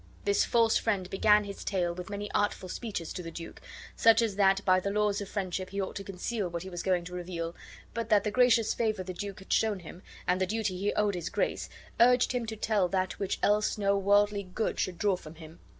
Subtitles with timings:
[0.25, 3.61] This false friend began his tale with many artful speeches to the duke,
[3.95, 6.81] such as that by the laws of friendship he ought to conceal what he was
[6.81, 7.53] going to reveal,
[7.93, 11.13] but that the gracious favor the duke had shown him, and the duty he owed
[11.13, 11.69] his grace,
[11.99, 15.59] urged him to tell that which else no worldly good should draw from him.